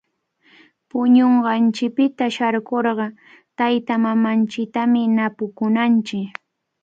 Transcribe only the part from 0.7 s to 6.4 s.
Puñunqanchikpita sharkurqa taytamamanchiktami napakunanchik.